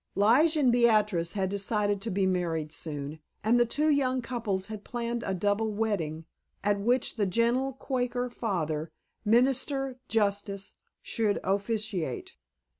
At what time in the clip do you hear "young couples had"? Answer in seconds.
3.87-4.83